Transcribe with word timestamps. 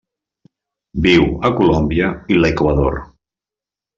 Viu 1.07 1.27
a 1.49 1.51
Colòmbia 1.59 2.09
i 2.35 2.39
l'Equador. 2.39 2.99